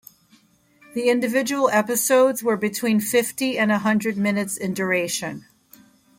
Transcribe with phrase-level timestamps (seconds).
[0.95, 5.45] The individual episodes were between fifty and a hundred minutes in duration.